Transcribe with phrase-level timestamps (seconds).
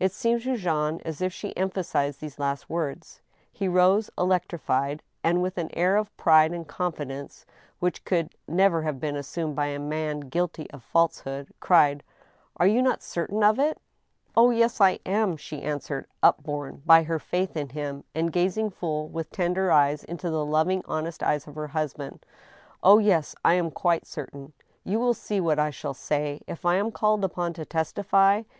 [0.00, 0.42] It seemed.
[0.42, 3.20] to Jean as if she emphasized these last words.
[3.52, 7.46] He rose electrified, and, with an air of pride and confidence,
[7.78, 12.02] which could never have been assumed by a man guilty of a false hood, cried:
[12.56, 13.80] Are you not certain of it?""
[14.36, 19.06] Oh, yes, I am!" she answered, upborne by her faith in him, and gazing full,
[19.06, 22.26] with tender eyes, into the loving honest eyes of her husband
[22.82, 24.54] —"oh, yes, I am quite certain.
[24.82, 28.42] You will see what I shall say, if I am called upon to testify.